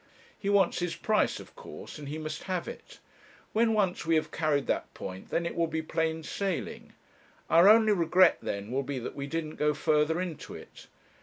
[0.39, 2.97] He wants his price, of course; and he must have it.
[3.53, 6.93] When once we have carried that point, then it will be plain sailing;
[7.51, 10.87] our only regret then will be that we didn't go further into it.